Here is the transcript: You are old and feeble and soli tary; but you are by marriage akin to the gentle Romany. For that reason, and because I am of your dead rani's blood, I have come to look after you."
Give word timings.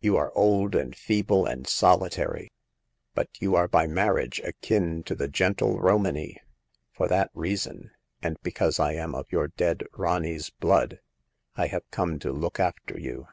You 0.00 0.16
are 0.16 0.32
old 0.34 0.74
and 0.74 0.96
feeble 0.96 1.44
and 1.44 1.66
soli 1.66 2.08
tary; 2.08 2.50
but 3.14 3.28
you 3.38 3.54
are 3.54 3.68
by 3.68 3.86
marriage 3.86 4.40
akin 4.42 5.02
to 5.02 5.14
the 5.14 5.28
gentle 5.28 5.78
Romany. 5.78 6.40
For 6.90 7.06
that 7.08 7.28
reason, 7.34 7.90
and 8.22 8.38
because 8.42 8.80
I 8.80 8.94
am 8.94 9.14
of 9.14 9.30
your 9.30 9.48
dead 9.48 9.84
rani's 9.92 10.48
blood, 10.48 11.00
I 11.54 11.66
have 11.66 11.82
come 11.90 12.18
to 12.20 12.32
look 12.32 12.58
after 12.58 12.98
you." 12.98 13.28